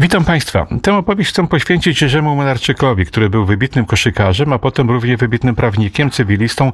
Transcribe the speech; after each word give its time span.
Witam 0.00 0.24
Państwa. 0.24 0.66
Tę 0.82 0.94
opowieść 0.94 1.30
chcę 1.30 1.46
poświęcić 1.46 2.02
Jerzemu 2.02 2.34
Młynarczykowi, 2.34 3.06
który 3.06 3.30
był 3.30 3.46
wybitnym 3.46 3.86
koszykarzem, 3.86 4.52
a 4.52 4.58
potem 4.58 4.90
równie 4.90 5.16
wybitnym 5.16 5.54
prawnikiem, 5.54 6.10
cywilistą, 6.10 6.72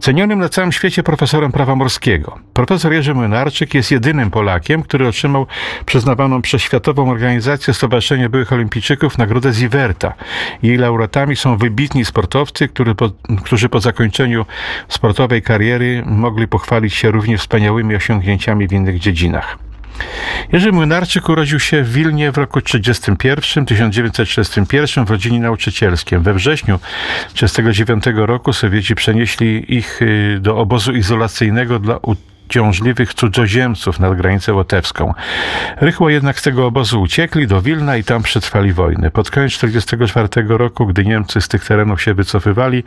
cenionym 0.00 0.38
na 0.38 0.48
całym 0.48 0.72
świecie 0.72 1.02
profesorem 1.02 1.52
prawa 1.52 1.76
morskiego. 1.76 2.38
Profesor 2.54 2.92
Jerzy 2.92 3.14
Młynarczyk 3.14 3.74
jest 3.74 3.90
jedynym 3.90 4.30
Polakiem, 4.30 4.82
który 4.82 5.08
otrzymał 5.08 5.46
przyznawaną 5.86 6.42
przez 6.42 6.62
Światową 6.62 7.10
Organizację 7.10 7.74
Stowarzyszenia 7.74 8.28
Byłych 8.28 8.52
Olimpijczyków 8.52 9.18
nagrodę 9.18 9.52
Ziverta. 9.52 10.14
Jej 10.62 10.76
laureatami 10.76 11.36
są 11.36 11.56
wybitni 11.56 12.04
sportowcy, 12.04 12.68
którzy 12.68 12.94
po, 12.94 13.10
którzy 13.44 13.68
po 13.68 13.80
zakończeniu 13.80 14.46
sportowej 14.88 15.42
kariery 15.42 16.02
mogli 16.06 16.48
pochwalić 16.48 16.94
się 16.94 17.10
również 17.10 17.40
wspaniałymi 17.40 17.96
osiągnięciami 17.96 18.68
w 18.68 18.72
innych 18.72 18.98
dziedzinach. 18.98 19.63
Jerzy 20.52 20.72
Młynarczyk 20.72 21.28
urodził 21.28 21.60
się 21.60 21.82
w 21.82 21.92
Wilnie 21.92 22.32
w 22.32 22.38
roku 22.38 22.60
1931, 22.60 23.66
1931 23.66 25.04
w 25.04 25.10
rodzinie 25.10 25.40
nauczycielskiej. 25.40 26.18
We 26.18 26.34
wrześniu 26.34 26.78
1939 27.34 28.26
roku 28.26 28.52
Sowieci 28.52 28.94
przenieśli 28.94 29.74
ich 29.74 30.02
y, 30.02 30.38
do 30.40 30.56
obozu 30.56 30.92
izolacyjnego 30.92 31.78
dla 31.78 32.02
ciążliwych 32.48 33.14
cudzoziemców 33.14 34.00
nad 34.00 34.16
granicę 34.16 34.52
łotewską. 34.52 35.14
Rychło 35.76 36.10
jednak 36.10 36.40
z 36.40 36.42
tego 36.42 36.66
obozu 36.66 37.02
uciekli 37.02 37.46
do 37.46 37.62
Wilna 37.62 37.96
i 37.96 38.04
tam 38.04 38.22
przetrwali 38.22 38.72
wojnę. 38.72 39.10
Pod 39.10 39.30
koniec 39.30 39.52
1944 39.52 40.58
roku, 40.58 40.86
gdy 40.86 41.04
Niemcy 41.04 41.40
z 41.40 41.48
tych 41.48 41.64
terenów 41.64 42.02
się 42.02 42.14
wycofywali, 42.14 42.84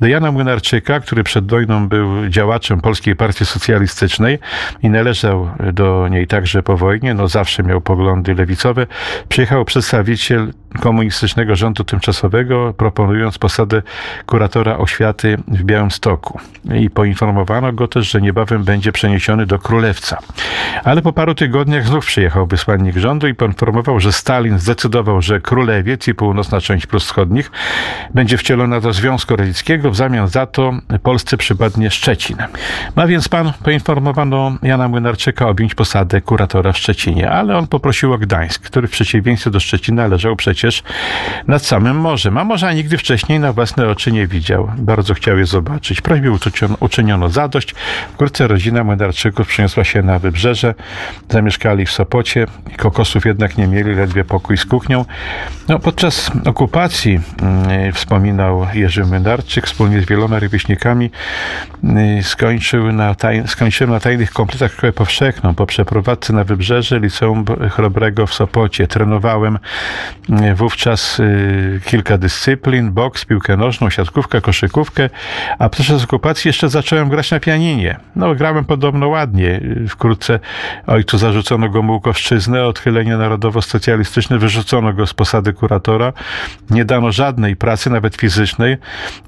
do 0.00 0.06
Jana 0.06 0.32
Młynarczyka, 0.32 1.00
który 1.00 1.24
przed 1.24 1.50
wojną 1.50 1.88
był 1.88 2.28
działaczem 2.28 2.80
Polskiej 2.80 3.16
Partii 3.16 3.46
Socjalistycznej 3.46 4.38
i 4.82 4.88
należał 4.90 5.50
do 5.72 6.08
niej 6.08 6.26
także 6.26 6.62
po 6.62 6.76
wojnie, 6.76 7.14
no 7.14 7.28
zawsze 7.28 7.62
miał 7.62 7.80
poglądy 7.80 8.34
lewicowe, 8.34 8.86
przyjechał 9.28 9.64
przedstawiciel 9.64 10.52
komunistycznego 10.80 11.56
rządu 11.56 11.84
tymczasowego, 11.84 12.74
proponując 12.76 13.38
posadę 13.38 13.82
kuratora 14.26 14.76
oświaty 14.78 15.36
w 15.48 15.64
Białymstoku. 15.64 16.40
I 16.74 16.90
poinformowano 16.90 17.72
go 17.72 17.88
też, 17.88 18.10
że 18.10 18.20
niebawem 18.20 18.64
będzie 18.64 18.92
przeniesiony 18.92 19.46
do 19.46 19.58
Królewca. 19.58 20.18
Ale 20.84 21.02
po 21.02 21.12
paru 21.12 21.34
tygodniach 21.34 21.86
znów 21.86 22.06
przyjechał 22.06 22.46
wysłannik 22.46 22.96
rządu 22.96 23.28
i 23.28 23.34
poinformował, 23.34 24.00
że 24.00 24.12
Stalin 24.12 24.58
zdecydował, 24.58 25.22
że 25.22 25.40
Królewiec 25.40 26.08
i 26.08 26.14
północna 26.14 26.60
część 26.60 26.86
Prus 26.86 27.04
Wschodnich 27.04 27.50
będzie 28.14 28.38
wcielona 28.38 28.80
do 28.80 28.92
Związku 28.92 29.36
Radzieckiego, 29.36 29.90
w 29.90 29.96
zamian 29.96 30.28
za 30.28 30.46
to 30.46 30.72
Polsce 31.02 31.36
przypadnie 31.36 31.90
Szczecin. 31.90 32.36
Ma 32.96 33.06
więc 33.06 33.28
pan 33.28 33.52
poinformowano 33.64 34.52
Jana 34.62 34.88
Młynarczyka 34.88 35.48
objąć 35.48 35.74
posadę 35.74 36.20
kuratora 36.20 36.72
w 36.72 36.78
Szczecinie, 36.78 37.30
ale 37.30 37.56
on 37.56 37.66
poprosił 37.66 38.12
o 38.12 38.18
Gdańsk, 38.18 38.62
który 38.62 38.88
w 38.88 38.90
przeciwieństwie 38.90 39.50
do 39.50 39.60
Szczecina 39.60 40.06
leżał 40.06 40.36
przecież 40.58 40.82
nad 41.46 41.66
samym 41.66 41.96
morzem, 41.96 42.38
a 42.38 42.44
morza 42.44 42.72
nigdy 42.72 42.98
wcześniej 42.98 43.40
na 43.40 43.52
własne 43.52 43.88
oczy 43.88 44.12
nie 44.12 44.26
widział. 44.26 44.70
Bardzo 44.78 45.14
chciał 45.14 45.38
je 45.38 45.46
zobaczyć. 45.46 46.00
Prośbie 46.00 46.32
uczyniono 46.80 47.28
zadość. 47.28 47.74
Wkrótce 48.12 48.46
rodzina 48.46 48.84
Młynarczyków 48.84 49.48
przeniosła 49.48 49.84
się 49.84 50.02
na 50.02 50.18
wybrzeże. 50.18 50.74
Zamieszkali 51.28 51.86
w 51.86 51.90
Sopocie. 51.90 52.46
Kokosów 52.76 53.26
jednak 53.26 53.58
nie 53.58 53.66
mieli, 53.66 53.94
ledwie 53.94 54.24
pokój 54.24 54.56
z 54.56 54.64
kuchnią. 54.64 55.04
No, 55.68 55.78
podczas 55.78 56.30
okupacji 56.44 57.20
yy, 57.84 57.92
wspominał 57.92 58.66
Jerzy 58.74 59.04
Młynarczyk 59.04 59.66
wspólnie 59.66 60.02
z 60.02 60.06
wieloma 60.06 60.38
rówieśnikami 60.38 61.10
yy, 61.82 62.22
skończył 62.22 62.92
na 62.92 63.14
taj, 63.14 63.48
skończyłem 63.48 63.90
na 63.90 64.00
tajnych 64.00 64.30
kompletach 64.30 64.72
szkołę 64.72 64.92
powszechną. 64.92 65.54
Po 65.54 65.66
przeprowadzce 65.66 66.32
na 66.32 66.44
wybrzeże 66.44 67.00
Liceum 67.00 67.44
Chrobrego 67.70 68.26
w 68.26 68.34
Sopocie 68.34 68.86
trenowałem 68.86 69.58
yy, 70.28 70.47
wówczas 70.54 71.18
yy, 71.18 71.80
kilka 71.84 72.18
dyscyplin, 72.18 72.92
boks, 72.92 73.24
piłkę 73.24 73.56
nożną, 73.56 73.90
siatkówkę, 73.90 74.40
koszykówkę, 74.40 75.10
a 75.58 75.68
podczas 75.68 76.04
okupacji 76.04 76.48
jeszcze 76.48 76.68
zacząłem 76.68 77.08
grać 77.08 77.30
na 77.30 77.40
pianinie. 77.40 77.96
No, 78.16 78.34
grałem 78.34 78.64
podobno 78.64 79.08
ładnie. 79.08 79.60
Wkrótce 79.88 80.40
ojcu 80.86 81.18
zarzucono 81.18 81.68
go 81.68 81.82
mułkowszczyznę, 81.82 82.64
odchylenie 82.64 83.16
narodowo-socjalistyczne, 83.16 84.38
wyrzucono 84.38 84.92
go 84.92 85.06
z 85.06 85.14
posady 85.14 85.52
kuratora. 85.52 86.12
Nie 86.70 86.84
dano 86.84 87.12
żadnej 87.12 87.56
pracy, 87.56 87.90
nawet 87.90 88.16
fizycznej. 88.16 88.76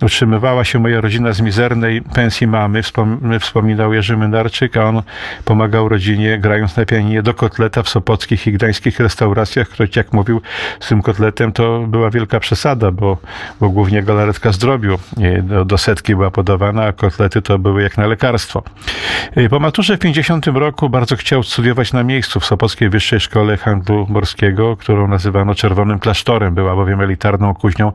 Utrzymywała 0.02 0.64
się 0.64 0.78
moja 0.78 1.00
rodzina 1.00 1.32
z 1.32 1.40
mizernej 1.40 2.02
pensji 2.02 2.46
mamy, 2.46 2.82
wspominał 3.40 3.94
Jerzy 3.94 4.16
Mynarczyk, 4.16 4.76
a 4.76 4.84
on 4.84 5.02
pomagał 5.44 5.88
rodzinie 5.88 6.38
grając 6.38 6.76
na 6.76 6.84
pianinie 6.84 7.22
do 7.22 7.34
kotleta 7.34 7.82
w 7.82 7.88
sopockich 7.88 8.46
i 8.46 8.52
gdańskich 8.52 9.00
restauracjach, 9.00 9.68
choć 9.78 9.96
jak 9.96 10.12
mówił, 10.12 10.40
z 10.80 10.88
tym 10.88 11.02
kotletem 11.10 11.52
to 11.52 11.84
była 11.88 12.10
wielka 12.10 12.40
przesada, 12.40 12.90
bo, 12.90 13.16
bo 13.60 13.70
głównie 13.70 14.02
galaretka 14.02 14.52
zdrobiu 14.52 14.98
do, 15.42 15.64
do 15.64 15.78
setki 15.78 16.14
była 16.14 16.30
podawana, 16.30 16.84
a 16.84 16.92
kotlety 16.92 17.42
to 17.42 17.58
były 17.58 17.82
jak 17.82 17.98
na 17.98 18.06
lekarstwo. 18.06 18.62
Y, 19.36 19.48
po 19.48 19.60
maturze 19.60 19.96
w 19.96 20.00
50 20.00 20.46
roku 20.46 20.88
bardzo 20.88 21.16
chciał 21.16 21.42
studiować 21.42 21.92
na 21.92 22.02
miejscu 22.02 22.40
w 22.40 22.44
Sopockiej 22.44 22.90
Wyższej 22.90 23.20
Szkole 23.20 23.56
Handlu 23.56 24.06
Morskiego, 24.08 24.76
którą 24.76 25.08
nazywano 25.08 25.54
Czerwonym 25.54 25.98
Klasztorem. 25.98 26.54
Była 26.54 26.74
bowiem 26.76 27.00
elitarną 27.00 27.54
kuźnią 27.54 27.92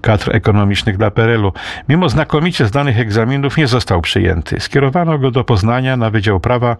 kadr 0.00 0.36
ekonomicznych 0.36 0.96
dla 0.96 1.10
PRL-u. 1.10 1.52
Mimo 1.88 2.08
znakomicie 2.08 2.66
zdanych 2.66 2.98
egzaminów 2.98 3.56
nie 3.56 3.66
został 3.66 4.00
przyjęty. 4.00 4.60
Skierowano 4.60 5.18
go 5.18 5.30
do 5.30 5.44
Poznania 5.44 5.96
na 5.96 6.10
Wydział 6.10 6.40
Prawa 6.40 6.76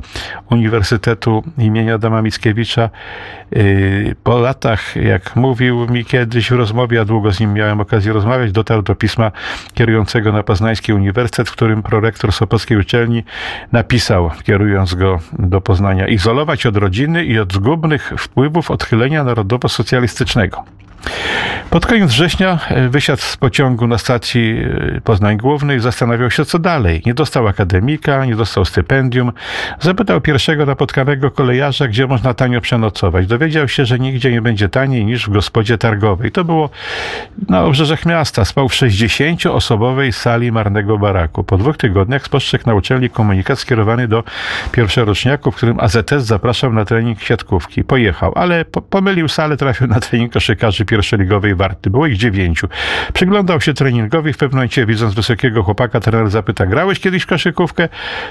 Uniwersytetu 0.50 1.42
imienia 1.58 1.94
Adama 1.94 2.22
Mickiewicza. 2.22 2.90
Y, 3.56 4.16
po 4.24 4.38
latach, 4.38 4.96
jak 4.96 5.36
mówił 5.36 5.73
mi 5.74 6.04
kiedyś 6.04 6.50
w 6.50 6.54
rozmowie, 6.54 7.00
a 7.00 7.04
długo 7.04 7.32
z 7.32 7.40
nim 7.40 7.52
miałem 7.52 7.80
okazję 7.80 8.12
rozmawiać, 8.12 8.52
dotarł 8.52 8.82
do 8.82 8.94
pisma 8.94 9.32
kierującego 9.74 10.32
na 10.32 10.42
Poznański 10.42 10.92
Uniwersytet, 10.92 11.48
w 11.48 11.52
którym 11.52 11.82
prorektor 11.82 12.32
Sopockiej 12.32 12.78
uczelni 12.78 13.24
napisał, 13.72 14.30
kierując 14.44 14.94
go 14.94 15.20
do 15.38 15.60
Poznania, 15.60 16.08
izolować 16.08 16.66
od 16.66 16.76
rodziny 16.76 17.24
i 17.24 17.38
od 17.38 17.52
zgubnych 17.52 18.12
wpływów 18.18 18.70
odchylenia 18.70 19.24
narodowo-socjalistycznego. 19.24 20.64
Pod 21.70 21.86
koniec 21.86 22.10
września 22.10 22.58
e, 22.68 22.88
wysiadł 22.88 23.22
z 23.22 23.36
pociągu 23.36 23.86
na 23.86 23.98
stacji 23.98 24.64
e, 24.96 25.00
Poznań 25.00 25.36
Głównej 25.36 25.80
zastanawiał 25.80 26.30
się, 26.30 26.44
co 26.44 26.58
dalej. 26.58 27.02
Nie 27.06 27.14
dostał 27.14 27.48
akademika, 27.48 28.24
nie 28.24 28.36
dostał 28.36 28.64
stypendium. 28.64 29.32
Zapytał 29.80 30.20
pierwszego 30.20 30.66
napotkanego 30.66 31.30
kolejarza, 31.30 31.88
gdzie 31.88 32.06
można 32.06 32.34
tanio 32.34 32.60
przenocować. 32.60 33.26
Dowiedział 33.26 33.68
się, 33.68 33.84
że 33.84 33.98
nigdzie 33.98 34.32
nie 34.32 34.42
będzie 34.42 34.68
taniej 34.68 35.04
niż 35.04 35.26
w 35.26 35.32
gospodzie 35.32 35.78
targowej. 35.78 36.32
To 36.32 36.44
było 36.44 36.70
na 37.48 37.62
obrzeżach 37.62 38.06
miasta. 38.06 38.44
Spał 38.44 38.68
w 38.68 38.72
60-osobowej 38.72 40.12
sali 40.12 40.52
marnego 40.52 40.98
baraku. 40.98 41.44
Po 41.44 41.58
dwóch 41.58 41.76
tygodniach 41.76 42.24
spostrzegł 42.24 42.64
na 42.66 42.74
uczelni 42.74 43.10
komunikat 43.10 43.58
skierowany 43.58 44.08
do 44.08 44.24
pierwszoroczniaków, 44.72 45.54
w 45.54 45.56
którym 45.56 45.80
AZS 45.80 46.24
zapraszał 46.24 46.72
na 46.72 46.84
trening 46.84 47.20
siatkówki. 47.20 47.84
Pojechał, 47.84 48.32
ale 48.36 48.64
po 48.64 48.82
pomylił 48.82 49.28
salę, 49.28 49.56
trafił 49.56 49.86
na 49.86 50.00
trening 50.00 50.32
koszykarzy 50.32 50.84
pierwszoligowej 50.94 51.54
Warty. 51.54 51.90
Było 51.90 52.06
ich 52.06 52.16
dziewięciu. 52.16 52.68
Przyglądał 53.12 53.60
się 53.60 53.74
treningowi, 53.74 54.32
w 54.32 54.36
pewnym 54.36 54.56
momencie 54.56 54.86
widząc 54.86 55.14
wysokiego 55.14 55.62
chłopaka, 55.62 56.00
trener 56.00 56.30
zapyta, 56.30 56.66
grałeś 56.66 57.00
kiedyś 57.00 57.26
koszykówkę? 57.26 57.88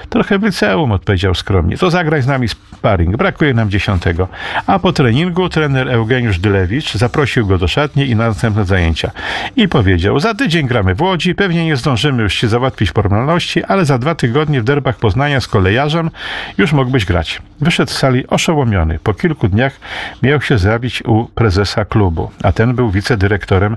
Trochę 0.08 0.38
w 0.38 0.42
liceum, 0.42 0.92
odpowiedział 0.92 1.34
skromnie. 1.34 1.78
To 1.78 1.90
zagraj 1.90 2.22
z 2.22 2.26
nami 2.26 2.48
sparring, 2.48 3.16
brakuje 3.16 3.54
nam 3.54 3.70
dziesiątego. 3.70 4.28
A 4.66 4.78
po 4.78 4.92
treningu 4.92 5.48
trener 5.48 5.88
Eugeniusz 5.88 6.38
Dylewicz 6.38 6.94
zaprosił 6.94 7.46
go 7.46 7.58
do 7.58 7.68
szatni 7.68 8.10
i 8.10 8.16
na 8.16 8.28
następne 8.28 8.64
zajęcia. 8.64 9.10
I 9.56 9.68
powiedział, 9.68 10.20
za 10.20 10.34
tydzień 10.34 10.66
gramy 10.66 10.94
w 10.94 11.02
Łodzi, 11.02 11.34
pewnie 11.34 11.66
nie 11.66 11.76
zdążymy 11.76 12.22
już 12.22 12.34
ci 12.40 12.48
załatwić 12.48 12.90
formalności, 12.90 13.64
ale 13.64 13.84
za 13.84 13.98
dwa 13.98 14.14
tygodnie 14.14 14.60
w 14.60 14.64
derbach 14.64 14.96
Poznania 14.96 15.40
z 15.40 15.48
kolejarzem 15.48 16.10
już 16.58 16.72
mógłbyś 16.72 17.04
grać. 17.04 17.42
Wyszedł 17.60 17.90
z 17.90 17.98
sali 17.98 18.26
oszołomiony. 18.26 18.98
Po 19.02 19.14
kilku 19.14 19.48
dniach 19.48 19.80
miał 20.22 20.40
się 20.40 20.58
zjawić 20.58 21.02
u 21.06 21.24
prezesa 21.24 21.84
klubu 21.84 22.30
a 22.42 22.52
ten 22.54 22.74
był 22.74 22.90
wicedyrektorem 22.90 23.76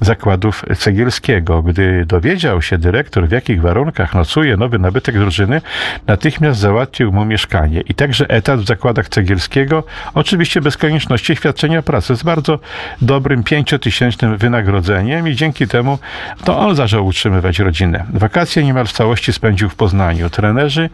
zakładów 0.00 0.64
Cegielskiego. 0.76 1.62
Gdy 1.62 2.04
dowiedział 2.06 2.62
się 2.62 2.78
dyrektor, 2.78 3.28
w 3.28 3.32
jakich 3.32 3.60
warunkach 3.60 4.14
nocuje 4.14 4.56
nowy 4.56 4.78
nabytek 4.78 5.18
drużyny, 5.18 5.60
natychmiast 6.06 6.60
załatwił 6.60 7.12
mu 7.12 7.24
mieszkanie 7.24 7.80
i 7.80 7.94
także 7.94 8.30
etat 8.30 8.60
w 8.60 8.66
zakładach 8.66 9.08
Cegielskiego, 9.08 9.84
oczywiście 10.14 10.60
bez 10.60 10.76
konieczności 10.76 11.36
świadczenia 11.36 11.82
pracy, 11.82 12.16
z 12.16 12.22
bardzo 12.22 12.58
dobrym 13.02 13.44
pięciotysięcznym 13.44 14.36
wynagrodzeniem 14.36 15.28
i 15.28 15.34
dzięki 15.34 15.66
temu 15.66 15.98
to 16.44 16.58
on 16.58 16.74
zaczął 16.76 17.06
utrzymywać 17.06 17.58
rodzinę. 17.58 18.04
Wakacje 18.12 18.64
niemal 18.64 18.86
w 18.86 18.92
całości 18.92 19.32
spędził 19.32 19.68
w 19.68 19.74
Poznaniu. 19.74 20.30
Trenerzy 20.30 20.90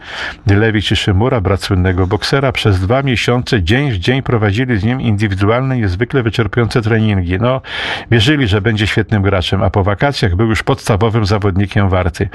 Dylewicz 0.47 0.91
i 0.91 0.95
Szymura, 0.95 1.41
brat 1.41 1.63
słynnego 1.63 2.07
boksera, 2.07 2.51
przez 2.51 2.79
dwa 2.79 3.03
miesiące 3.03 3.63
dzień 3.63 3.91
w 3.91 3.97
dzień 3.97 4.21
prowadzili 4.21 4.79
z 4.79 4.83
nim 4.83 5.01
indywidualne, 5.01 5.77
niezwykle 5.77 6.23
wyczerpujące 6.23 6.81
treningi 6.81 7.24
No, 7.39 7.61
wierzyli, 8.11 8.47
że 8.47 8.61
będzie 8.61 8.87
świetnym 8.87 9.21
graczem, 9.21 9.63
a 9.63 9.69
po 9.69 9.83
wakacjach 9.83 10.35
był 10.35 10.47
już 10.47 10.63
podstawowym 10.63 11.25
zawodnikiem 11.25 11.89
Warty. 11.89 12.29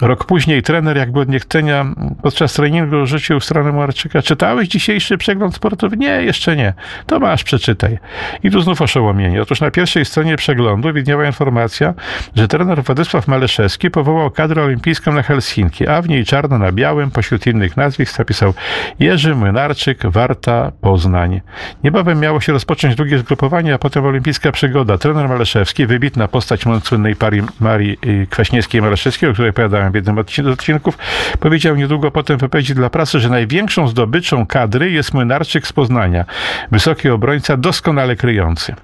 Rok 0.00 0.24
później 0.24 0.62
trener 0.62 0.96
jakby 0.96 1.20
od 1.20 1.28
niechcenia 1.28 1.86
podczas 2.22 2.52
treningu 2.52 3.06
rzucił 3.06 3.40
w 3.40 3.44
stronę 3.44 3.72
Mularczyka. 3.72 4.22
Czytałeś 4.22 4.68
dzisiejszy 4.68 5.18
przegląd 5.18 5.54
sportowy? 5.54 5.96
Nie, 5.96 6.22
jeszcze 6.22 6.56
nie. 6.56 6.72
To 7.06 7.20
masz, 7.20 7.44
przeczytaj. 7.44 7.98
I 8.42 8.50
tu 8.50 8.60
znów 8.60 8.82
oszołomienie. 8.82 9.42
Otóż 9.42 9.60
na 9.60 9.70
pierwszej 9.70 10.04
stronie 10.04 10.36
przeglądu 10.36 10.92
widniała 10.92 11.26
informacja, 11.26 11.94
że 12.36 12.48
trener 12.48 12.82
Władysław 12.82 13.28
Maleszewski 13.28 13.90
powołał 13.90 14.30
kadrę 14.30 14.62
olimpijską 14.62 15.12
na 15.12 15.22
Helsinki, 15.22 15.88
a 15.88 16.02
w 16.02 16.08
niej 16.08 16.24
czarno 16.24 16.58
na 16.58 16.72
białym 16.72 17.10
pośród 17.10 17.46
innych 17.46 17.76
nazwisk 17.76 18.18
napisał 18.18 18.54
Jerzy 18.98 19.34
Młynarczyk, 19.34 20.06
Warta, 20.06 20.72
Poznań. 20.80 21.40
Niebawem 21.84 22.20
miało 22.20 22.40
się 22.40 22.52
rozpocząć 22.52 22.94
drugie 22.94 23.18
zgrupowanie, 23.18 23.74
a 23.74 23.78
potem 23.78 24.06
olimpijska 24.20 24.52
przygoda. 24.52 24.98
Trener 24.98 25.28
Maleszewski, 25.28 25.86
wybitna 25.86 26.28
postać 26.28 26.64
słynnej 26.84 27.16
pari 27.16 27.42
Marii 27.60 27.98
y, 28.06 28.26
Kwaśniewskiej-Maleszewskiej, 28.30 29.30
o 29.30 29.32
której 29.32 29.50
opowiadałem 29.50 29.92
w 29.92 29.94
jednym 29.94 30.16
z 30.16 30.46
odcinków, 30.46 30.98
powiedział 31.40 31.76
niedługo 31.76 32.10
potem 32.10 32.36
w 32.38 32.40
wypowiedzi 32.40 32.74
dla 32.74 32.90
prasy, 32.90 33.20
że 33.20 33.28
największą 33.28 33.88
zdobyczą 33.88 34.46
kadry 34.46 34.90
jest 34.90 35.14
Młynarczyk 35.14 35.66
z 35.66 35.72
Poznania. 35.72 36.24
Wysoki 36.70 37.08
obrońca, 37.08 37.56
doskonale 37.56 38.16
kryjący. 38.16 38.74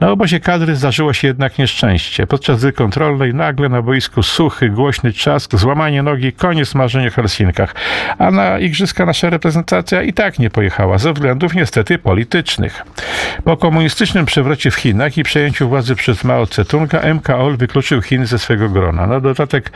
Na 0.00 0.10
obozie 0.10 0.40
kadry 0.40 0.76
zdarzyło 0.76 1.12
się 1.12 1.28
jednak 1.28 1.58
nieszczęście. 1.58 2.26
Podczas 2.26 2.60
gry 2.60 2.72
kontrolnej 2.72 3.34
nagle 3.34 3.68
na 3.68 3.82
boisku 3.82 4.22
suchy, 4.22 4.68
głośny 4.68 5.12
trzask, 5.12 5.56
złamanie 5.56 6.02
nogi, 6.02 6.32
koniec 6.32 6.74
marzenia 6.74 7.10
w 7.10 7.14
Helsinkach. 7.14 7.74
A 8.18 8.30
na 8.30 8.58
igrzyska 8.58 9.06
nasza 9.06 9.30
reprezentacja 9.30 10.02
i 10.02 10.12
tak 10.12 10.38
nie 10.38 10.50
pojechała, 10.50 10.98
ze 10.98 11.12
względów 11.12 11.54
niestety 11.54 11.98
politycznych. 11.98 12.82
Po 13.44 13.56
komunistycznym 13.56 14.26
przewrocie 14.26 14.70
w 14.72 14.74
Chinach 14.74 15.18
i 15.18 15.22
przejęciu 15.22 15.68
władzy 15.68 15.94
przez 15.94 16.24
Mao 16.24 16.44
Tse-tunga, 16.44 17.14
MKOL 17.14 17.56
wykluczył 17.56 18.02
Chiny 18.02 18.26
ze 18.26 18.38
swego 18.38 18.68
grona. 18.68 19.06
Na 19.06 19.20
dodatek, 19.20 19.72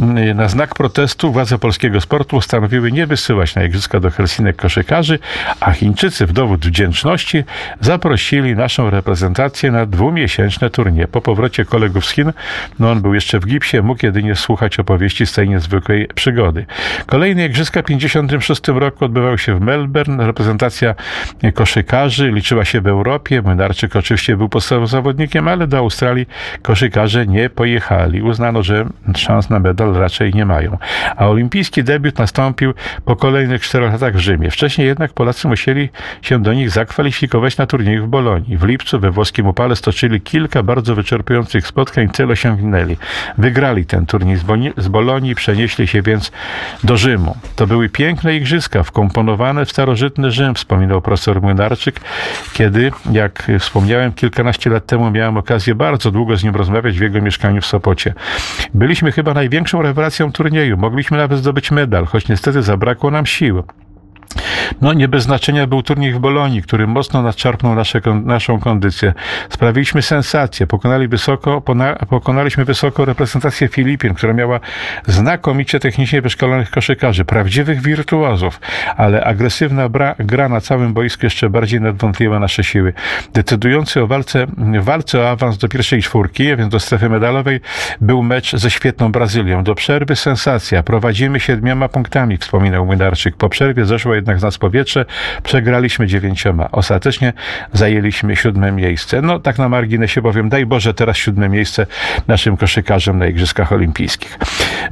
mm, 0.00 0.36
na 0.36 0.48
znak 0.48 0.74
protestu 0.74 1.32
władze 1.32 1.58
polskiego 1.58 2.00
sportu 2.00 2.36
postanowiły 2.36 2.92
nie 2.92 3.06
wysyłać 3.06 3.54
na 3.54 3.64
igrzyska 3.64 4.00
do 4.00 4.10
Helsinek 4.10 4.56
koszykarzy, 4.56 5.18
a 5.60 5.72
Chińczycy 5.72 6.26
w 6.26 6.32
dowód 6.32 6.66
wdzięczności 6.66 7.44
zaprosili 7.80 8.56
naszą 8.56 8.90
reprezentację 8.90 9.70
na 9.70 9.86
dwumiesięczne 9.86 10.70
turnie. 10.70 11.08
Po 11.08 11.20
powrocie 11.20 11.64
kolegów 11.64 12.06
z 12.06 12.10
Chin, 12.10 12.32
no 12.78 12.90
on 12.90 13.02
był 13.02 13.14
jeszcze 13.14 13.40
w 13.40 13.46
gipsie, 13.46 13.82
mógł 13.82 14.06
jedynie 14.06 14.36
słuchać 14.36 14.78
opowieści 14.78 15.26
z 15.26 15.32
tej 15.32 15.48
niezwykłej 15.48 16.08
przygody. 16.14 16.66
Kolejne 17.06 17.46
igrzyska 17.46 17.82
w 17.82 17.84
1956 17.84 18.68
roku 18.68 19.04
odbywały 19.04 19.38
się 19.38 19.58
w 19.58 19.60
Melbourne. 19.60 20.26
Reprezentacja 20.26 20.94
koszykarzy 21.54 22.30
liczyła 22.30 22.64
się 22.64 22.80
w 22.80 22.86
Europie. 22.86 23.42
Młynarczyk 23.42 23.96
oczywiście 23.96 24.25
był 24.36 24.48
podstawowym 24.48 24.86
zawodnikiem, 24.86 25.48
ale 25.48 25.66
do 25.66 25.78
Australii 25.78 26.26
koszykarze 26.62 27.26
nie 27.26 27.50
pojechali. 27.50 28.22
Uznano, 28.22 28.62
że 28.62 28.86
szans 29.16 29.50
na 29.50 29.58
medal 29.58 29.94
raczej 29.94 30.34
nie 30.34 30.46
mają. 30.46 30.78
A 31.16 31.28
olimpijski 31.28 31.84
debiut 31.84 32.18
nastąpił 32.18 32.74
po 33.04 33.16
kolejnych 33.16 33.62
czterech 33.62 33.92
latach 33.92 34.14
w 34.14 34.18
Rzymie. 34.18 34.50
Wcześniej 34.50 34.86
jednak 34.86 35.12
Polacy 35.12 35.48
musieli 35.48 35.88
się 36.22 36.42
do 36.42 36.52
nich 36.52 36.70
zakwalifikować 36.70 37.56
na 37.56 37.66
turnieju 37.66 38.06
w 38.06 38.08
Bolonii. 38.08 38.56
W 38.56 38.64
lipcu 38.64 39.00
we 39.00 39.10
włoskim 39.10 39.46
upale 39.46 39.76
stoczyli 39.76 40.20
kilka 40.20 40.62
bardzo 40.62 40.94
wyczerpujących 40.94 41.66
spotkań, 41.66 42.08
cel 42.12 42.30
osiągnęli. 42.30 42.96
Wygrali 43.38 43.86
ten 43.86 44.06
turniej 44.06 44.36
z 44.76 44.88
Bolonii, 44.88 45.34
przenieśli 45.34 45.86
się 45.86 46.02
więc 46.02 46.32
do 46.84 46.96
Rzymu. 46.96 47.36
To 47.56 47.66
były 47.66 47.88
piękne 47.88 48.36
igrzyska, 48.36 48.82
wkomponowane 48.82 49.64
w 49.64 49.70
starożytny 49.70 50.30
Rzym, 50.30 50.54
wspominał 50.54 51.02
profesor 51.02 51.42
Młynarczyk, 51.42 52.00
kiedy, 52.52 52.92
jak 53.12 53.52
wspomniałem, 53.58 54.12
kilkanaście 54.16 54.70
lat 54.70 54.86
temu 54.86 55.10
miałem 55.10 55.36
okazję 55.36 55.74
bardzo 55.74 56.10
długo 56.10 56.36
z 56.36 56.44
nim 56.44 56.54
rozmawiać 56.54 56.98
w 56.98 57.02
jego 57.02 57.20
mieszkaniu 57.22 57.60
w 57.60 57.66
Sopocie. 57.66 58.14
Byliśmy 58.74 59.12
chyba 59.12 59.34
największą 59.34 59.82
rewelacją 59.82 60.32
turnieju. 60.32 60.76
Mogliśmy 60.76 61.16
nawet 61.16 61.38
zdobyć 61.38 61.70
medal, 61.70 62.06
choć 62.06 62.28
niestety 62.28 62.62
zabrakło 62.62 63.10
nam 63.10 63.26
sił. 63.26 63.62
No 64.80 64.92
nie 64.92 65.08
bez 65.08 65.22
znaczenia 65.22 65.66
był 65.66 65.82
turniej 65.82 66.12
w 66.12 66.18
Bolonii, 66.18 66.62
który 66.62 66.86
mocno 66.86 67.22
nadczarpnął 67.22 67.74
nasze, 67.74 68.00
naszą 68.24 68.60
kondycję. 68.60 69.14
Sprawiliśmy 69.50 70.02
sensację, 70.02 70.66
pokonali 70.66 71.08
wysoko, 71.08 71.62
pokonaliśmy 72.08 72.64
wysoko 72.64 73.04
reprezentację 73.04 73.68
Filipin, 73.68 74.14
która 74.14 74.32
miała 74.32 74.60
znakomicie 75.06 75.80
technicznie 75.80 76.22
wyszkolonych 76.22 76.70
koszykarzy, 76.70 77.24
prawdziwych 77.24 77.82
wirtuozów, 77.82 78.60
ale 78.96 79.24
agresywna 79.24 79.88
bra, 79.88 80.14
gra 80.18 80.48
na 80.48 80.60
całym 80.60 80.94
boisku 80.94 81.26
jeszcze 81.26 81.50
bardziej 81.50 81.80
nadwątliła 81.80 82.38
nasze 82.38 82.64
siły. 82.64 82.92
Decydujący 83.34 84.02
o 84.02 84.06
walce, 84.06 84.46
walce 84.80 85.20
o 85.20 85.30
awans 85.30 85.58
do 85.58 85.68
pierwszej 85.68 86.02
czwórki, 86.02 86.56
więc 86.56 86.68
do 86.68 86.80
strefy 86.80 87.08
medalowej, 87.08 87.60
był 88.00 88.22
mecz 88.22 88.56
ze 88.56 88.70
świetną 88.70 89.12
Brazylią. 89.12 89.64
Do 89.64 89.74
przerwy 89.74 90.16
sensacja. 90.16 90.82
Prowadzimy 90.82 91.40
siedmioma 91.40 91.88
punktami, 91.88 92.36
wspominał 92.36 92.86
Młynarczyk. 92.86 93.36
Po 93.36 93.48
przerwie 93.48 93.84
zeszło 93.84 94.14
jednak 94.14 94.40
z 94.40 94.44
powietrze, 94.58 95.04
przegraliśmy 95.42 96.06
dziewięcioma. 96.06 96.68
Ostatecznie 96.72 97.32
zajęliśmy 97.72 98.36
siódme 98.36 98.72
miejsce. 98.72 99.22
No 99.22 99.38
tak 99.38 99.58
na 99.58 99.68
marginesie 99.68 100.22
powiem, 100.22 100.48
daj 100.48 100.66
Boże 100.66 100.94
teraz 100.94 101.16
siódme 101.16 101.48
miejsce 101.48 101.86
naszym 102.28 102.56
koszykarzom 102.56 103.18
na 103.18 103.26
Igrzyskach 103.26 103.72
Olimpijskich. 103.72 104.38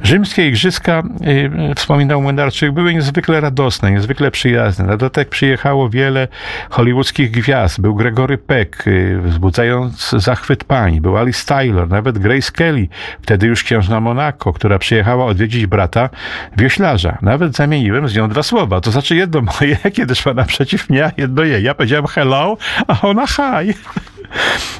Rzymskie 0.03 0.47
Igrzyska, 0.47 1.03
yy, 1.21 1.75
wspominał 1.75 2.21
Młynarczyk, 2.21 2.71
były 2.71 2.93
niezwykle 2.93 3.41
radosne, 3.41 3.91
niezwykle 3.91 4.31
przyjazne. 4.31 4.85
Na 4.85 4.91
dodatek 4.91 5.29
przyjechało 5.29 5.89
wiele 5.89 6.27
hollywoodzkich 6.69 7.31
gwiazd. 7.31 7.81
Był 7.81 7.95
Gregory 7.95 8.37
Peck, 8.37 8.85
yy, 8.85 9.21
wzbudzając 9.21 10.09
zachwyt 10.17 10.63
pań. 10.63 11.01
Był 11.01 11.17
Alice 11.17 11.45
Tyler, 11.45 11.89
nawet 11.89 12.17
Grace 12.17 12.51
Kelly, 12.51 12.87
wtedy 13.21 13.47
już 13.47 13.63
księżna 13.63 13.99
Monaco, 13.99 14.53
która 14.53 14.79
przyjechała 14.79 15.25
odwiedzić 15.25 15.65
brata 15.65 16.09
wioślarza. 16.57 17.17
Nawet 17.21 17.55
zamieniłem 17.55 18.07
z 18.07 18.15
nią 18.15 18.29
dwa 18.29 18.43
słowa, 18.43 18.81
to 18.81 18.91
znaczy 18.91 19.15
jedno 19.15 19.41
moje, 19.61 19.77
kiedy 19.95 20.15
szła 20.15 20.33
naprzeciw 20.33 20.89
mnie, 20.89 21.05
a 21.05 21.11
jedno 21.17 21.43
jej. 21.43 21.63
Ja 21.63 21.73
powiedziałem 21.73 22.07
hello, 22.07 22.57
a 22.87 23.01
ona 23.01 23.27
hi. 23.27 23.73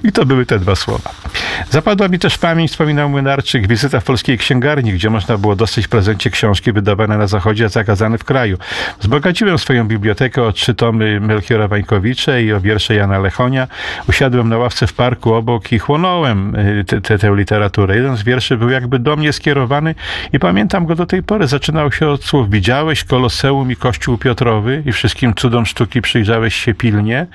I 0.04 0.12
to 0.12 0.26
były 0.26 0.46
te 0.46 0.60
dwa 0.60 0.76
słowa. 0.76 1.12
Zapadła 1.70 2.08
mi 2.08 2.20
też 2.20 2.38
pamięć, 2.38 2.72
wspominał 2.72 3.10
Młynarczyk, 3.10 3.68
wizyta 3.68 4.00
w 4.00 4.04
polskiej 4.04 4.38
księgarni, 4.38 4.94
gdzie 4.94 5.10
można 5.10 5.38
było 5.38 5.56
dostać 5.56 5.86
w 5.86 5.90
prezencie 5.90 6.30
książki 6.30 6.72
wydawane 6.72 7.18
na 7.18 7.28
zachodzie, 7.28 7.66
a 7.66 7.70
zakazane 7.70 8.18
w 8.18 8.24
kraju. 8.24 8.58
Wzbogaciłem 9.00 9.58
swoją 9.58 9.88
bibliotekę 9.88 10.44
o 10.44 10.52
trzy 10.52 10.76
tomy 10.76 11.20
Melchiora 11.20 11.68
Wańkowicza 11.68 12.40
i 12.40 12.52
o 12.52 12.62
wiersze 12.62 12.96
Jana 12.96 13.20
Lechonia. 13.20 13.68
Usiadłem 14.10 14.50
na 14.50 14.58
ławce 14.58 14.88
w 14.88 14.94
parku 14.94 15.34
obok 15.34 15.72
i 15.72 15.80
chłonąłem 15.80 16.56
y, 16.56 17.02
tę 17.02 17.36
literaturę. 17.36 17.96
Jeden 17.96 18.18
z 18.18 18.24
wierszy 18.24 18.58
był 18.58 18.70
jakby 18.70 19.00
do 19.00 19.16
mnie 19.16 19.34
skierowany 19.34 19.96
i 20.34 20.40
pamiętam 20.40 20.86
go 20.86 20.96
do 20.96 21.06
tej 21.06 21.24
pory. 21.24 21.48
Zaczynał 21.48 21.92
się 21.92 22.08
od 22.08 22.24
słów 22.24 22.50
Widziałeś 22.50 23.04
Koloseum 23.04 23.72
i 23.72 23.76
Kościół 23.76 24.18
Piotrowy 24.18 24.65
i 24.86 24.92
wszystkim 24.92 25.34
cudom 25.34 25.66
sztuki 25.66 26.02
przyjrzałeś 26.02 26.56
się 26.56 26.74
pilnie, 26.74 27.28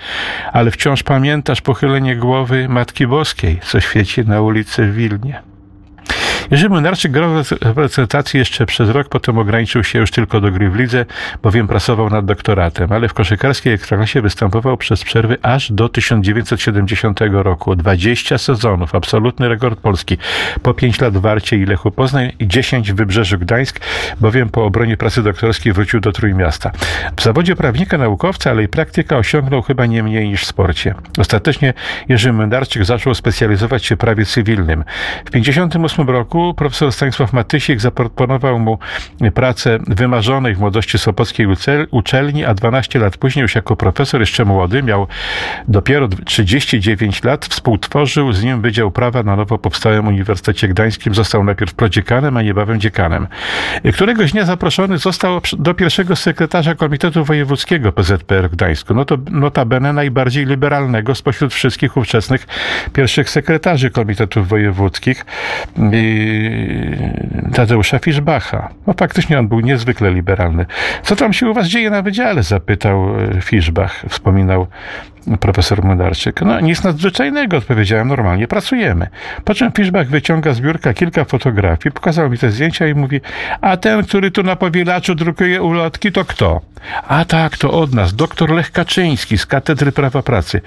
ale 0.52 0.70
wciąż 0.70 1.02
pamiętasz 1.02 1.60
pochylenie 1.60 2.16
głowy 2.16 2.68
Matki 2.68 3.06
Boskiej, 3.06 3.60
co 3.62 3.80
świeci 3.80 4.24
na 4.24 4.40
ulicy 4.40 4.86
w 4.86 4.94
Wilnie. 4.94 5.49
Jerzy 6.50 6.68
Młynarczyk 6.68 7.12
grał 7.12 7.44
w 7.44 7.52
reprezentacji 7.62 8.38
jeszcze 8.38 8.66
przez 8.66 8.90
rok, 8.90 9.08
potem 9.08 9.38
ograniczył 9.38 9.84
się 9.84 9.98
już 9.98 10.10
tylko 10.10 10.40
do 10.40 10.50
gry 10.50 10.70
w 10.70 10.76
lidze, 10.76 11.06
bowiem 11.42 11.68
pracował 11.68 12.10
nad 12.10 12.24
doktoratem, 12.24 12.92
ale 12.92 13.08
w 13.08 13.14
koszykarskiej 13.14 13.72
ekstraklasie 13.72 14.22
występował 14.22 14.76
przez 14.76 15.04
przerwy 15.04 15.36
aż 15.42 15.72
do 15.72 15.88
1970 15.88 17.20
roku. 17.32 17.76
20 17.76 18.38
sezonów, 18.38 18.94
absolutny 18.94 19.48
rekord 19.48 19.80
Polski. 19.80 20.18
Po 20.62 20.74
5 20.74 21.00
lat 21.00 21.14
w 21.14 21.20
Warcie 21.20 21.56
i 21.56 21.66
Lechu 21.66 21.90
Poznań 21.90 22.32
i 22.38 22.48
10 22.48 22.92
w 22.92 22.96
Wybrzeżu 22.96 23.38
Gdańsk, 23.38 23.80
bowiem 24.20 24.48
po 24.48 24.64
obronie 24.64 24.96
pracy 24.96 25.22
doktorskiej 25.22 25.72
wrócił 25.72 26.00
do 26.00 26.12
Trójmiasta. 26.12 26.70
W 27.16 27.22
zawodzie 27.22 27.56
prawnika, 27.56 27.98
naukowca, 27.98 28.50
ale 28.50 28.62
i 28.62 28.68
praktyka 28.68 29.16
osiągnął 29.16 29.62
chyba 29.62 29.86
nie 29.86 30.02
mniej 30.02 30.28
niż 30.28 30.42
w 30.42 30.46
sporcie. 30.46 30.94
Ostatecznie 31.18 31.74
Jerzy 32.08 32.32
Młynarczyk 32.32 32.84
zaczął 32.84 33.14
specjalizować 33.14 33.84
się 33.84 33.96
w 33.96 33.98
prawie 33.98 34.24
cywilnym. 34.24 34.84
W 35.24 35.30
1958 35.30 36.10
roku 36.10 36.39
roku 36.40 36.54
profesor 36.54 36.92
Stanisław 36.92 37.32
Matysik 37.32 37.80
zaproponował 37.80 38.58
mu 38.58 38.78
pracę 39.34 39.78
wymarzonej 39.86 40.54
w 40.54 40.58
młodości 40.58 40.98
Sopockiej 40.98 41.46
uczelni, 41.90 42.44
a 42.44 42.54
12 42.54 42.98
lat 42.98 43.16
później 43.16 43.42
już 43.42 43.54
jako 43.54 43.76
profesor, 43.76 44.20
jeszcze 44.20 44.44
młody, 44.44 44.82
miał 44.82 45.06
dopiero 45.68 46.08
39 46.08 47.24
lat, 47.24 47.46
współtworzył 47.46 48.32
z 48.32 48.42
nim 48.42 48.60
Wydział 48.60 48.90
Prawa 48.90 49.22
na 49.22 49.36
nowo 49.36 49.58
powstałym 49.58 50.08
Uniwersytecie 50.08 50.68
Gdańskim. 50.68 51.14
Został 51.14 51.44
najpierw 51.44 51.74
prodziekanem, 51.74 52.36
a 52.36 52.42
niebawem 52.42 52.80
dziekanem. 52.80 53.26
Któregoś 53.94 54.32
dnia 54.32 54.44
zaproszony 54.44 54.98
został 54.98 55.40
do 55.58 55.74
pierwszego 55.74 56.16
sekretarza 56.16 56.74
Komitetu 56.74 57.24
Wojewódzkiego 57.24 57.92
PZPR 57.92 58.48
w 58.48 58.52
Gdańsku. 58.52 58.94
No 58.94 59.04
to 59.04 59.18
notabene 59.30 59.92
najbardziej 59.92 60.46
liberalnego 60.46 61.14
spośród 61.14 61.54
wszystkich 61.54 61.96
ówczesnych 61.96 62.46
pierwszych 62.92 63.30
sekretarzy 63.30 63.90
komitetów 63.90 64.48
wojewódzkich. 64.48 65.24
I 65.92 66.29
Tadeusza 67.54 67.98
Fiszbacha. 67.98 68.68
No 68.86 68.94
faktycznie 68.98 69.38
on 69.38 69.48
był 69.48 69.60
niezwykle 69.60 70.10
liberalny. 70.10 70.66
Co 71.02 71.16
tam 71.16 71.32
się 71.32 71.50
u 71.50 71.54
was 71.54 71.66
dzieje 71.66 71.90
na 71.90 72.02
wydziale? 72.02 72.42
Zapytał 72.42 73.20
e, 73.20 73.40
Fiszbach. 73.40 74.04
Wspominał 74.08 74.66
profesor 75.40 75.84
Młynarczyk. 75.84 76.40
No 76.42 76.60
nic 76.60 76.84
nadzwyczajnego, 76.84 77.56
odpowiedziałem, 77.56 78.08
normalnie 78.08 78.48
pracujemy. 78.48 79.06
Po 79.44 79.54
czym 79.54 79.72
Fiszbach 79.72 80.08
wyciąga 80.08 80.52
z 80.52 80.60
biurka 80.60 80.94
kilka 80.94 81.24
fotografii, 81.24 81.92
pokazał 81.92 82.30
mi 82.30 82.38
te 82.38 82.50
zdjęcia 82.50 82.86
i 82.86 82.94
mówi, 82.94 83.20
a 83.60 83.76
ten, 83.76 84.02
który 84.02 84.30
tu 84.30 84.42
na 84.42 84.56
powielaczu 84.56 85.14
drukuje 85.14 85.62
ulotki, 85.62 86.12
to 86.12 86.24
kto? 86.24 86.60
A 87.08 87.24
tak, 87.24 87.58
to 87.58 87.70
od 87.70 87.94
nas, 87.94 88.14
doktor 88.14 88.50
Lech 88.50 88.72
Kaczyński 88.72 89.38
z 89.38 89.46
Katedry 89.46 89.92
Prawa 89.92 90.22
Pracy. 90.22 90.60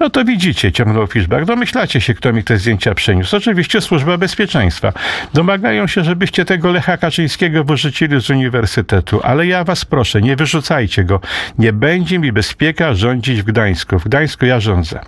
No 0.00 0.10
to 0.10 0.24
widzicie, 0.24 0.72
ciągnął 0.72 1.06
Fiszbach, 1.06 1.44
domyślacie 1.44 2.00
się, 2.00 2.14
kto 2.14 2.32
mi 2.32 2.44
te 2.44 2.56
zdjęcia 2.58 2.94
przeniósł. 2.94 3.36
Oczywiście 3.36 3.80
Służba 3.80 4.18
Bezpieczeństwa. 4.18 4.92
Domagają 5.34 5.86
się, 5.86 6.04
żebyście 6.04 6.44
tego 6.44 6.72
Lecha 6.72 6.96
Kaczyńskiego 6.96 7.64
wyrzucili 7.64 8.20
z 8.20 8.30
uniwersytetu, 8.30 9.20
ale 9.22 9.46
ja 9.46 9.64
was 9.64 9.84
proszę, 9.84 10.20
nie 10.20 10.36
wyrzucajcie 10.36 11.04
go. 11.04 11.20
Nie 11.58 11.72
będzie 11.72 12.18
mi 12.18 12.32
bezpieka 12.32 12.94
rządzić 12.94 13.42
w 13.42 13.44
Gdańsku. 13.44 13.95
W 13.98 14.04
Gdańsku 14.04 14.46
ja 14.46 14.60
rządzę. 14.60 15.00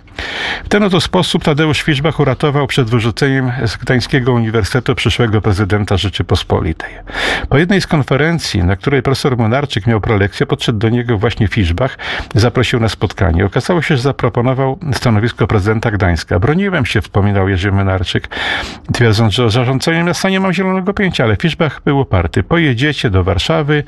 W 0.65 0.69
ten 0.69 0.83
oto 0.83 1.01
sposób 1.01 1.43
Tadeusz 1.43 1.81
Fiszbach 1.81 2.19
uratował 2.19 2.67
przed 2.67 2.89
wyrzuceniem 2.89 3.51
z 3.65 3.77
Gdańskiego 3.77 4.33
Uniwersytetu 4.33 4.95
przyszłego 4.95 5.41
prezydenta 5.41 5.97
Rzeczypospolitej. 5.97 6.89
Po 7.49 7.57
jednej 7.57 7.81
z 7.81 7.87
konferencji, 7.87 8.63
na 8.63 8.75
której 8.75 9.01
profesor 9.01 9.37
Monarczyk 9.37 9.87
miał 9.87 10.01
prelekcję, 10.01 10.45
podszedł 10.45 10.79
do 10.79 10.89
niego 10.89 11.17
właśnie 11.17 11.47
Fiszbach, 11.47 11.97
zaprosił 12.35 12.79
na 12.79 12.89
spotkanie. 12.89 13.45
Okazało 13.45 13.81
się, 13.81 13.95
że 13.97 14.01
zaproponował 14.01 14.79
stanowisko 14.93 15.47
prezydenta 15.47 15.91
Gdańska. 15.91 16.39
Broniłem 16.39 16.85
się, 16.85 17.01
wspominał 17.01 17.49
Jerzy 17.49 17.71
Monarczyk, 17.71 18.27
twierdząc, 18.93 19.33
że 19.33 19.45
o 19.45 19.49
zarządzaniu 19.49 20.05
miasta 20.05 20.29
nie 20.29 20.39
mam 20.39 20.53
zielonego 20.53 20.93
pojęcia, 20.93 21.23
ale 21.23 21.35
Fiszbach 21.35 21.81
był 21.85 21.99
uparty. 21.99 22.43
Pojedziecie 22.43 23.09
do 23.09 23.23
Warszawy, 23.23 23.83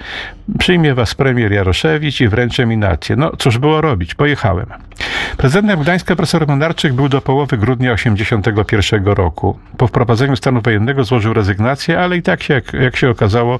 przyjmie 0.59 0.93
was 0.93 1.15
premier 1.15 1.51
Jaroszewicz 1.51 2.21
i 2.21 2.27
wręczę 2.27 2.65
mi 2.65 2.77
nację. 2.77 3.15
No 3.15 3.31
cóż 3.37 3.57
było 3.57 3.81
robić? 3.81 4.15
Pojechałem. 4.15 4.65
Prezydentem 5.37 5.79
Gdańska 5.79 6.15
profesor 6.15 6.47
Monarczyk 6.47 6.93
był 6.93 7.09
do 7.09 7.21
połowy 7.21 7.57
grudnia 7.57 7.95
1981 7.95 9.05
roku. 9.05 9.59
Po 9.77 9.87
wprowadzeniu 9.87 10.35
stanu 10.35 10.61
wojennego 10.61 11.03
złożył 11.03 11.33
rezygnację, 11.33 11.99
ale 11.99 12.17
i 12.17 12.21
tak 12.21 12.49
jak, 12.49 12.73
jak 12.73 12.97
się 12.97 13.09
okazało, 13.09 13.59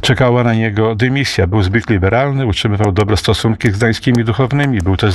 czekała 0.00 0.44
na 0.44 0.54
niego 0.54 0.94
dymisja. 0.94 1.46
Był 1.46 1.62
zbyt 1.62 1.90
liberalny, 1.90 2.46
utrzymywał 2.46 2.92
dobre 2.92 3.16
stosunki 3.16 3.70
z 3.70 3.76
gdańskimi 3.76 4.24
duchownymi, 4.24 4.82
był 4.82 4.96
też 4.96 5.14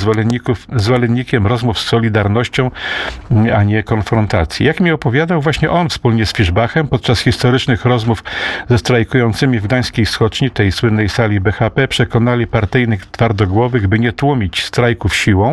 zwolennikiem 0.76 1.48
rozmów 1.48 1.80
z 1.80 1.86
Solidarnością, 1.86 2.72
a 3.56 3.64
nie 3.64 3.84
konfrontacji. 3.84 4.66
Jak 4.66 4.80
mi 4.80 4.92
opowiadał, 4.92 5.42
właśnie 5.42 5.70
on 5.72 5.90
wspólnie 5.90 6.26
z 6.26 6.34
Fiszbachem 6.34 6.88
podczas 6.88 7.20
historycznych 7.20 7.86
rozmów 7.86 8.24
ze 8.70 8.78
strajkującymi 8.78 9.60
w 9.60 9.64
gdańskiej 9.64 10.06
schoczni, 10.06 10.52
tej 10.52 10.72
słynnej 10.72 11.10
sali 11.10 11.40
BHP, 11.40 11.88
przekonali 11.88 12.48
partyjnych 12.48 13.06
twardogłowych, 13.06 13.88
by 13.88 14.00
nie 14.00 14.14
tłumić 14.14 14.66
strajków 14.66 15.16
siłą, 15.16 15.51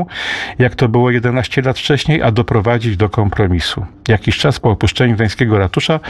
jak 0.58 0.74
to 0.74 0.88
było 0.88 1.10
11 1.10 1.62
lat 1.62 1.78
wcześniej, 1.78 2.22
a 2.22 2.30
doprowadzić 2.30 2.96
do 2.96 3.08
kompromisu. 3.08 3.86
Jakiś 4.08 4.38
czas 4.38 4.60
po 4.60 4.70
opuszczeniu 4.70 5.14
gdańskiego 5.14 5.58
ratusza, 5.58 6.00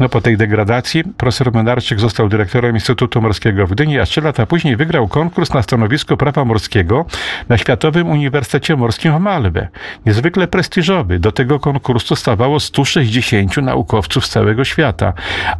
no 0.00 0.08
po 0.08 0.20
tej 0.20 0.36
degradacji, 0.36 1.04
profesor 1.16 1.52
Menarczyk 1.52 2.00
został 2.00 2.28
dyrektorem 2.28 2.74
Instytutu 2.74 3.22
Morskiego 3.22 3.66
w 3.66 3.70
Gdyni, 3.70 3.98
a 3.98 4.04
trzy 4.04 4.20
lata 4.20 4.46
później 4.46 4.76
wygrał 4.76 5.08
konkurs 5.08 5.54
na 5.54 5.62
stanowisko 5.62 6.16
prawa 6.16 6.44
morskiego 6.44 7.06
na 7.48 7.58
Światowym 7.58 8.10
Uniwersytecie 8.10 8.76
Morskim 8.76 9.18
w 9.18 9.20
Malbę. 9.20 9.68
Niezwykle 10.06 10.48
prestiżowy. 10.48 11.18
Do 11.18 11.32
tego 11.32 11.60
konkursu 11.60 12.16
stawało 12.16 12.60
160 12.60 13.56
naukowców 13.56 14.26
z 14.26 14.28
całego 14.28 14.64
świata, 14.64 15.12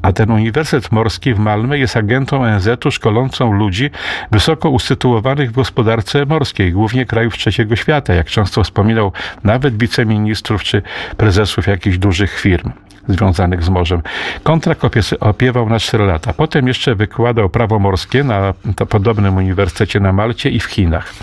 a 0.02 0.12
ten 0.12 0.30
Uniwersytet 0.30 0.92
Morski 0.92 1.34
w 1.34 1.38
Malmę 1.38 1.78
jest 1.78 1.96
agentą 1.96 2.42
ONZ-u 2.42 2.90
szkolącą 2.90 3.52
ludzi 3.52 3.90
wysoko 4.30 4.70
usytuowanych 4.70 5.50
w 5.50 5.54
gospodarce 5.54 6.26
morskiej, 6.26 6.72
głównie 6.72 7.06
krajów 7.06 7.36
trzeciego 7.36 7.73
świata, 7.76 8.14
jak 8.14 8.26
często 8.26 8.64
wspominał 8.64 9.12
nawet 9.44 9.78
wiceministrów 9.78 10.62
czy 10.62 10.82
prezesów 11.16 11.66
jakichś 11.66 11.98
dużych 11.98 12.40
firm 12.40 12.72
związanych 13.08 13.62
z 13.62 13.68
morzem. 13.68 14.02
Kontrakt 14.42 14.82
opiewał 15.20 15.68
na 15.68 15.78
4 15.78 16.04
lata. 16.04 16.32
Potem 16.32 16.68
jeszcze 16.68 16.94
wykładał 16.94 17.48
prawo 17.48 17.78
morskie 17.78 18.24
na 18.24 18.54
podobnym 18.88 19.36
uniwersytecie 19.36 20.00
na 20.00 20.12
Malcie 20.12 20.50
i 20.50 20.60
w 20.60 20.64
Chinach. 20.64 21.14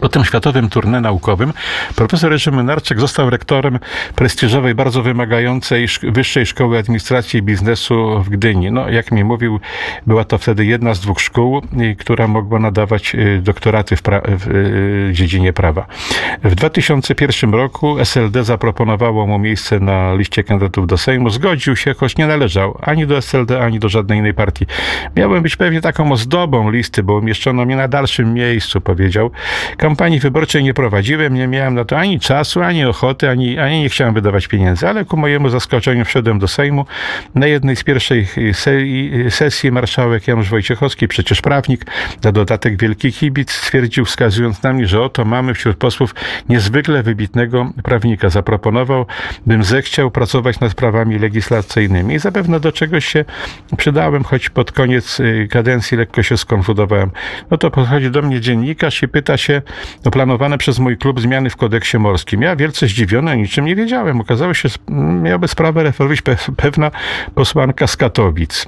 Po 0.00 0.08
tym 0.08 0.24
światowym 0.24 0.68
turnę 0.68 1.00
naukowym 1.00 1.52
profesor 1.96 2.32
Jerzy 2.32 2.50
Mynarczyk 2.50 3.00
został 3.00 3.30
rektorem 3.30 3.78
prestiżowej, 4.14 4.74
bardzo 4.74 5.02
wymagającej 5.02 5.86
Wyższej 6.02 6.46
Szkoły 6.46 6.78
Administracji 6.78 7.38
i 7.38 7.42
Biznesu 7.42 8.22
w 8.22 8.28
Gdyni. 8.28 8.70
No, 8.70 8.88
jak 8.88 9.12
mi 9.12 9.24
mówił, 9.24 9.60
była 10.06 10.24
to 10.24 10.38
wtedy 10.38 10.64
jedna 10.64 10.94
z 10.94 11.00
dwóch 11.00 11.20
szkół, 11.20 11.62
która 11.98 12.28
mogła 12.28 12.58
nadawać 12.58 13.14
y, 13.14 13.40
doktoraty 13.42 13.96
w, 13.96 14.02
pra- 14.02 14.22
w 14.26 14.48
y, 14.48 15.12
dziedzinie 15.12 15.52
prawa. 15.52 15.86
W 16.44 16.54
2001 16.54 17.54
roku 17.54 17.98
SLD 17.98 18.44
zaproponowało 18.44 19.26
mu 19.26 19.38
miejsce 19.38 19.80
na 19.80 20.14
liście 20.14 20.44
kandydatów 20.44 20.86
do 20.86 20.98
Sejmu. 20.98 21.30
Zgodził 21.30 21.76
się, 21.76 21.94
choć 21.94 22.16
nie 22.16 22.26
należał 22.26 22.78
ani 22.82 23.06
do 23.06 23.16
SLD, 23.16 23.62
ani 23.62 23.78
do 23.78 23.88
żadnej 23.88 24.18
innej 24.18 24.34
partii. 24.34 24.66
Miałem 25.16 25.42
być 25.42 25.56
pewnie 25.56 25.80
taką 25.80 26.12
ozdobą 26.12 26.70
listy, 26.70 27.02
bo 27.02 27.14
umieszczono 27.14 27.64
mnie 27.64 27.76
na 27.76 27.88
dalszym 27.88 28.34
miejscu, 28.34 28.80
powiedział. 28.80 29.30
Kampanii 29.82 30.20
wyborczej 30.20 30.64
nie 30.64 30.74
prowadziłem, 30.74 31.34
nie 31.34 31.48
miałem 31.48 31.74
na 31.74 31.84
to 31.84 31.98
ani 31.98 32.20
czasu, 32.20 32.62
ani 32.62 32.84
ochoty, 32.84 33.28
ani, 33.28 33.58
ani 33.58 33.80
nie 33.80 33.88
chciałem 33.88 34.14
wydawać 34.14 34.48
pieniędzy, 34.48 34.88
ale 34.88 35.04
ku 35.04 35.16
mojemu 35.16 35.48
zaskoczeniu 35.48 36.04
wszedłem 36.04 36.38
do 36.38 36.48
Sejmu. 36.48 36.86
Na 37.34 37.46
jednej 37.46 37.76
z 37.76 37.84
pierwszych 37.84 38.36
sesji 39.30 39.72
marszałek 39.72 40.28
Janusz 40.28 40.50
Wojciechowski, 40.50 41.08
przecież 41.08 41.40
prawnik, 41.40 41.86
na 42.24 42.32
dodatek 42.32 42.80
wielki 42.80 43.12
kibic, 43.12 43.50
stwierdził, 43.50 44.04
wskazując 44.04 44.62
na 44.62 44.72
mnie, 44.72 44.86
że 44.86 45.02
oto 45.02 45.24
mamy 45.24 45.54
wśród 45.54 45.76
posłów 45.76 46.14
niezwykle 46.48 47.02
wybitnego 47.02 47.70
prawnika. 47.84 48.28
Zaproponował, 48.28 49.06
bym 49.46 49.64
zechciał 49.64 50.10
pracować 50.10 50.60
nad 50.60 50.72
sprawami 50.72 51.18
legislacyjnymi 51.18 52.14
i 52.14 52.18
zapewne 52.18 52.60
do 52.60 52.72
czegoś 52.72 53.06
się 53.06 53.24
przydałem, 53.76 54.24
choć 54.24 54.48
pod 54.48 54.72
koniec 54.72 55.20
y, 55.20 55.48
kadencji 55.50 55.98
lekko 55.98 56.22
się 56.22 56.36
skonfudowałem. 56.36 57.10
No 57.50 57.58
to 57.58 57.70
podchodzi 57.70 58.10
do 58.10 58.22
mnie 58.22 58.40
dziennikarz 58.40 59.02
i 59.02 59.08
pyta 59.08 59.36
się, 59.36 59.62
o 60.04 60.10
planowane 60.10 60.58
przez 60.58 60.78
mój 60.78 60.96
klub 60.96 61.20
zmiany 61.20 61.50
w 61.50 61.56
kodeksie 61.56 61.98
morskim. 61.98 62.42
Ja 62.42 62.56
wielce 62.56 62.86
zdziwiony, 62.86 63.36
niczym 63.36 63.64
nie 63.64 63.76
wiedziałem. 63.76 64.20
Okazało 64.20 64.54
się, 64.54 64.68
miałaby 65.22 65.48
sprawę 65.48 65.82
referować 65.82 66.22
pewna 66.56 66.90
posłanka 67.34 67.86
z 67.86 67.96
Katowic. 67.96 68.66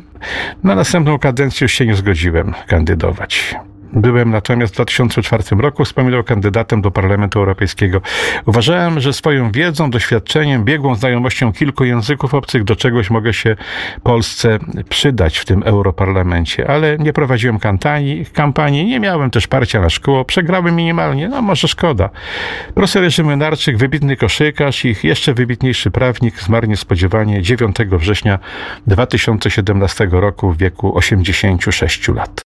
Na 0.64 0.74
następną 0.74 1.18
kadencję 1.18 1.64
już 1.64 1.72
się 1.72 1.86
nie 1.86 1.94
zgodziłem 1.94 2.54
kandydować. 2.66 3.54
Byłem 3.94 4.30
natomiast 4.30 4.72
w 4.72 4.76
2004 4.76 5.44
roku 5.58 5.84
wspominał 5.84 6.24
kandydatem 6.24 6.82
do 6.82 6.90
Parlamentu 6.90 7.38
Europejskiego. 7.38 8.00
Uważałem, 8.46 9.00
że 9.00 9.12
swoją 9.12 9.52
wiedzą, 9.52 9.90
doświadczeniem, 9.90 10.64
biegłą 10.64 10.94
znajomością 10.94 11.52
kilku 11.52 11.84
języków 11.84 12.34
obcych 12.34 12.64
do 12.64 12.76
czegoś 12.76 13.10
mogę 13.10 13.32
się 13.32 13.56
Polsce 14.02 14.58
przydać 14.88 15.38
w 15.38 15.44
tym 15.44 15.62
Europarlamencie, 15.62 16.70
ale 16.70 16.98
nie 16.98 17.12
prowadziłem 17.12 17.58
kampanii, 17.58 18.26
kampanii 18.32 18.84
nie 18.84 19.00
miałem 19.00 19.30
też 19.30 19.46
parcia 19.46 19.80
na 19.80 19.90
szkło, 19.90 20.24
przegrałem 20.24 20.76
minimalnie, 20.76 21.28
no 21.28 21.42
może 21.42 21.68
szkoda. 21.68 22.10
Profesor 22.74 23.02
Jerzy 23.02 23.24
Młynarczyk, 23.24 23.76
wybitny 23.76 24.16
koszykarz 24.16 24.84
i 24.84 24.96
jeszcze 25.02 25.34
wybitniejszy 25.34 25.90
prawnik, 25.90 26.40
zmarł 26.40 26.66
niespodziewanie 26.66 27.42
9 27.42 27.76
września 27.92 28.38
2017 28.86 30.08
roku 30.10 30.52
w 30.52 30.58
wieku 30.58 30.98
86 30.98 32.08
lat. 32.08 32.42